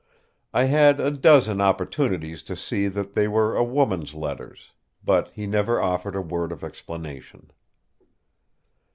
[0.51, 4.71] I had a dozen opportunities to see that they were a woman's letters:
[5.03, 7.51] but he never offered a word of explanation.